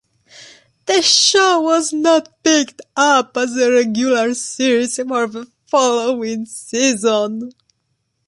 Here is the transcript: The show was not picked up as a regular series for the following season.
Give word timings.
The 0.87 1.03
show 1.03 1.61
was 1.61 1.93
not 1.93 2.43
picked 2.43 2.81
up 2.95 3.37
as 3.37 3.55
a 3.55 3.71
regular 3.71 4.33
series 4.33 4.95
for 4.95 5.27
the 5.27 5.45
following 5.67 6.47
season. 6.47 7.51